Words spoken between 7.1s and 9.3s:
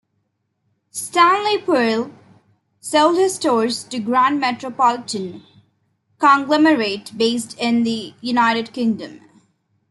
based in the United Kingdom.